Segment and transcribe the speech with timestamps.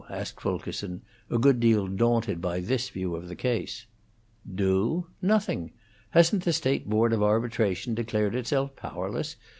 [0.09, 3.85] asked Fulkerson, a good deal daunted by this view of the case.
[4.51, 5.05] "Do?
[5.21, 5.73] Nothing.
[6.09, 9.35] Hasn't the State Board of Arbitration declared itself powerless?